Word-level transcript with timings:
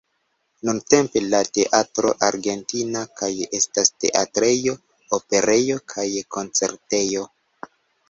Nuntempe 0.69 1.21
la 1.33 1.41
Teatro 1.57 2.13
Argentina 2.29 3.05
kaj 3.21 3.31
estas 3.61 3.95
teatrejo, 4.07 4.77
operejo 5.21 5.81
kaj 5.97 6.11
koncertejo. 6.39 7.33